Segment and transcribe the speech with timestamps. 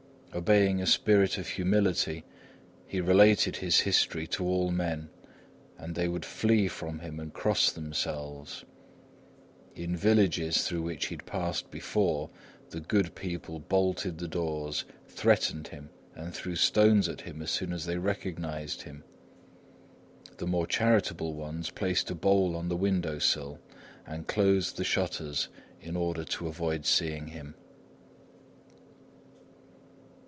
[0.33, 2.23] Obeying a spirit of humility,
[2.87, 5.09] he related his history to all men,
[5.77, 8.63] and they would flee from him and cross themselves.
[9.75, 12.29] In villages through which he had passed before,
[12.69, 17.73] the good people bolted the doors, threatened him, and threw stones at him as soon
[17.73, 19.03] as they recognised him.
[20.37, 23.59] The more charitable ones placed a bowl on the window sill
[24.07, 25.49] and closed the shutters
[25.81, 27.55] in order to avoid seeing him.